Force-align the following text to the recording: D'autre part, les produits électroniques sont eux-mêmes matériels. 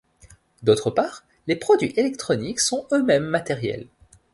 D'autre 0.63 0.89
part, 0.89 1.25
les 1.45 1.55
produits 1.55 1.93
électroniques 1.95 2.59
sont 2.59 2.87
eux-mêmes 2.91 3.21
matériels. 3.25 3.85